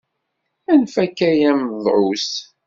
[0.71, 2.29] Anef akka ay amedεus!